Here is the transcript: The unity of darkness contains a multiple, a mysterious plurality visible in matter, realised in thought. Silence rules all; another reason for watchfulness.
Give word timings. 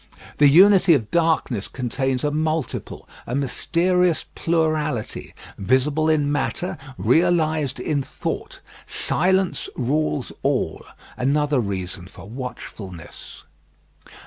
The 0.39 0.49
unity 0.49 0.95
of 0.95 1.11
darkness 1.11 1.67
contains 1.67 2.23
a 2.23 2.31
multiple, 2.31 3.07
a 3.27 3.35
mysterious 3.35 4.25
plurality 4.33 5.31
visible 5.59 6.09
in 6.09 6.31
matter, 6.31 6.79
realised 6.97 7.79
in 7.79 8.01
thought. 8.01 8.61
Silence 8.87 9.69
rules 9.75 10.31
all; 10.41 10.83
another 11.19 11.59
reason 11.59 12.07
for 12.07 12.27
watchfulness. 12.27 13.43